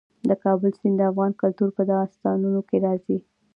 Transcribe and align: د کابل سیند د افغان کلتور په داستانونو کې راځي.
د 0.27 0.31
کابل 0.43 0.71
سیند 0.79 0.97
د 0.99 1.01
افغان 1.11 1.31
کلتور 1.41 1.69
په 1.77 1.83
داستانونو 1.91 2.59
کې 2.69 2.77
راځي. 2.85 3.17